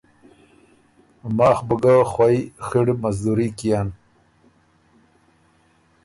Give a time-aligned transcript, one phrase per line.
[1.37, 3.87] ماخ بُو ګۀ خوئ خِړ مزدوري کيېن